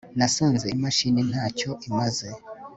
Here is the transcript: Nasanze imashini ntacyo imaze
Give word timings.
Nasanze 0.17 0.65
imashini 0.75 1.21
ntacyo 1.29 1.71
imaze 1.87 2.27